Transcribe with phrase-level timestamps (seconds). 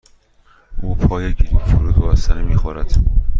[0.81, 2.93] او پای گریپ فروت با بستنی می خورد.